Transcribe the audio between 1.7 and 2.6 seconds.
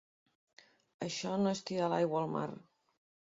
tirar l’aigua al mar.